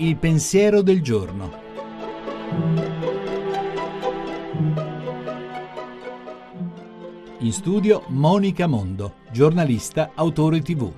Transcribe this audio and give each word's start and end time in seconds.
Il 0.00 0.16
pensiero 0.16 0.80
del 0.80 1.02
giorno. 1.02 1.50
In 7.38 7.52
studio 7.52 8.04
Monica 8.06 8.68
Mondo, 8.68 9.14
giornalista, 9.32 10.12
autore 10.14 10.62
tv. 10.62 10.92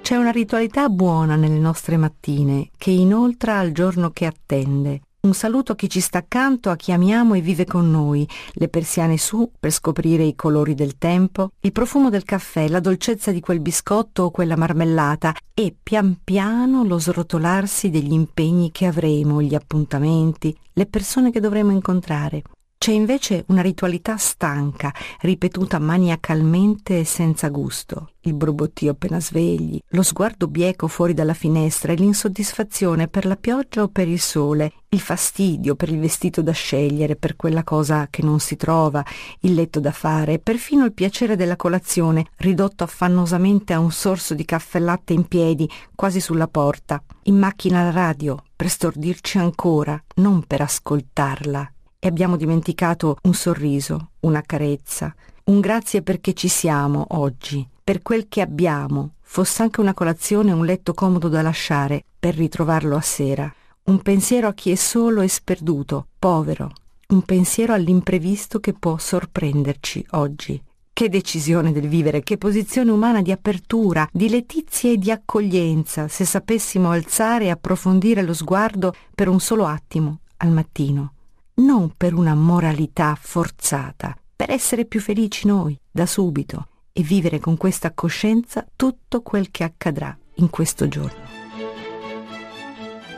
C'è 0.00 0.16
una 0.16 0.30
ritualità 0.30 0.88
buona 0.88 1.36
nelle 1.36 1.58
nostre 1.58 1.98
mattine 1.98 2.70
che 2.78 2.90
inoltra 2.90 3.58
al 3.58 3.72
giorno 3.72 4.08
che 4.08 4.24
attende 4.24 5.00
un 5.24 5.32
saluto 5.32 5.72
a 5.72 5.74
chi 5.74 5.88
ci 5.88 6.00
sta 6.00 6.18
accanto, 6.18 6.70
a 6.70 6.76
chi 6.76 6.92
amiamo 6.92 7.34
e 7.34 7.40
vive 7.40 7.64
con 7.64 7.90
noi, 7.90 8.28
le 8.52 8.68
persiane 8.68 9.16
su 9.16 9.50
per 9.58 9.70
scoprire 9.70 10.22
i 10.22 10.34
colori 10.34 10.74
del 10.74 10.98
tempo, 10.98 11.50
il 11.60 11.72
profumo 11.72 12.10
del 12.10 12.24
caffè, 12.24 12.68
la 12.68 12.80
dolcezza 12.80 13.32
di 13.32 13.40
quel 13.40 13.60
biscotto 13.60 14.24
o 14.24 14.30
quella 14.30 14.56
marmellata 14.56 15.34
e 15.54 15.74
pian 15.82 16.18
piano 16.22 16.84
lo 16.84 16.98
srotolarsi 16.98 17.90
degli 17.90 18.12
impegni 18.12 18.70
che 18.70 18.86
avremo, 18.86 19.40
gli 19.40 19.54
appuntamenti, 19.54 20.54
le 20.74 20.86
persone 20.86 21.30
che 21.30 21.40
dovremo 21.40 21.70
incontrare. 21.70 22.42
C'è 22.84 22.92
invece 22.92 23.46
una 23.48 23.62
ritualità 23.62 24.18
stanca, 24.18 24.92
ripetuta 25.20 25.78
maniacalmente 25.78 26.98
e 26.98 27.04
senza 27.06 27.48
gusto. 27.48 28.10
Il 28.20 28.34
borbottio 28.34 28.90
appena 28.90 29.18
svegli, 29.20 29.80
lo 29.88 30.02
sguardo 30.02 30.48
bieco 30.48 30.86
fuori 30.86 31.14
dalla 31.14 31.32
finestra 31.32 31.92
e 31.92 31.94
l'insoddisfazione 31.94 33.08
per 33.08 33.24
la 33.24 33.36
pioggia 33.36 33.84
o 33.84 33.88
per 33.88 34.06
il 34.06 34.20
sole, 34.20 34.70
il 34.90 35.00
fastidio 35.00 35.76
per 35.76 35.88
il 35.88 35.98
vestito 35.98 36.42
da 36.42 36.52
scegliere, 36.52 37.16
per 37.16 37.36
quella 37.36 37.64
cosa 37.64 38.08
che 38.10 38.20
non 38.20 38.38
si 38.38 38.54
trova, 38.56 39.02
il 39.40 39.54
letto 39.54 39.80
da 39.80 39.90
fare, 39.90 40.38
perfino 40.38 40.84
il 40.84 40.92
piacere 40.92 41.36
della 41.36 41.56
colazione, 41.56 42.26
ridotto 42.36 42.84
affannosamente 42.84 43.72
a 43.72 43.78
un 43.78 43.92
sorso 43.92 44.34
di 44.34 44.44
caffè 44.44 44.78
latte 44.78 45.14
in 45.14 45.26
piedi, 45.26 45.66
quasi 45.94 46.20
sulla 46.20 46.48
porta. 46.48 47.02
In 47.22 47.38
macchina 47.38 47.82
la 47.82 47.92
radio, 47.92 48.42
per 48.54 48.68
stordirci 48.68 49.38
ancora, 49.38 49.98
non 50.16 50.44
per 50.46 50.60
ascoltarla 50.60 51.70
e 52.04 52.08
abbiamo 52.08 52.36
dimenticato 52.36 53.16
un 53.22 53.32
sorriso, 53.32 54.10
una 54.20 54.42
carezza, 54.42 55.14
un 55.44 55.60
grazie 55.60 56.02
perché 56.02 56.34
ci 56.34 56.48
siamo 56.48 57.06
oggi, 57.12 57.66
per 57.82 58.02
quel 58.02 58.28
che 58.28 58.42
abbiamo, 58.42 59.14
fosse 59.22 59.62
anche 59.62 59.80
una 59.80 59.94
colazione 59.94 60.50
e 60.50 60.52
un 60.52 60.66
letto 60.66 60.92
comodo 60.92 61.30
da 61.30 61.40
lasciare 61.40 62.04
per 62.18 62.34
ritrovarlo 62.34 62.94
a 62.94 63.00
sera, 63.00 63.50
un 63.84 64.02
pensiero 64.02 64.48
a 64.48 64.52
chi 64.52 64.70
è 64.70 64.74
solo 64.74 65.22
e 65.22 65.28
sperduto, 65.28 66.08
povero, 66.18 66.72
un 67.08 67.22
pensiero 67.22 67.72
all'imprevisto 67.72 68.60
che 68.60 68.74
può 68.74 68.98
sorprenderci 68.98 70.04
oggi. 70.10 70.62
Che 70.92 71.08
decisione 71.08 71.72
del 71.72 71.88
vivere, 71.88 72.22
che 72.22 72.36
posizione 72.36 72.90
umana 72.90 73.22
di 73.22 73.32
apertura, 73.32 74.06
di 74.12 74.28
letizia 74.28 74.90
e 74.90 74.98
di 74.98 75.10
accoglienza, 75.10 76.06
se 76.08 76.26
sapessimo 76.26 76.90
alzare 76.90 77.46
e 77.46 77.50
approfondire 77.50 78.20
lo 78.20 78.34
sguardo 78.34 78.94
per 79.14 79.28
un 79.28 79.40
solo 79.40 79.64
attimo 79.64 80.18
al 80.36 80.50
mattino 80.50 81.13
non 81.56 81.92
per 81.96 82.14
una 82.14 82.34
moralità 82.34 83.16
forzata, 83.20 84.16
per 84.34 84.50
essere 84.50 84.84
più 84.84 85.00
felici 85.00 85.46
noi, 85.46 85.78
da 85.90 86.06
subito, 86.06 86.68
e 86.92 87.02
vivere 87.02 87.40
con 87.40 87.56
questa 87.56 87.92
coscienza 87.92 88.66
tutto 88.74 89.22
quel 89.22 89.50
che 89.50 89.64
accadrà 89.64 90.16
in 90.36 90.48
questo 90.50 90.88
giorno. 90.88 91.22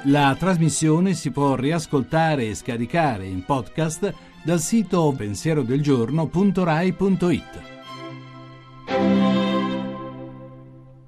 La 0.04 0.36
trasmissione 0.38 1.14
si 1.14 1.30
può 1.30 1.56
riascoltare 1.56 2.48
e 2.48 2.54
scaricare 2.54 3.26
in 3.26 3.44
podcast 3.44 4.14
dal 4.44 4.60
sito 4.60 5.12
pensierodelgiorno.rai.it. 5.16 7.75